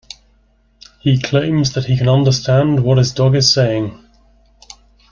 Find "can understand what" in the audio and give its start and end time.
1.95-2.97